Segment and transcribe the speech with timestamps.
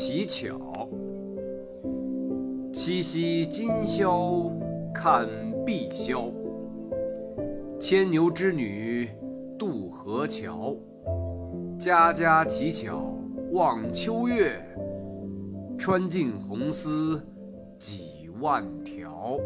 [0.00, 0.88] 乞巧。
[2.72, 4.48] 七夕今宵
[4.94, 5.28] 看
[5.66, 6.32] 碧霄。
[7.80, 9.08] 牵牛织女
[9.58, 10.76] 渡河桥。
[11.76, 13.12] 家家乞巧
[13.50, 14.64] 望秋月。
[15.76, 17.20] 穿尽红丝
[17.76, 19.36] 几万条。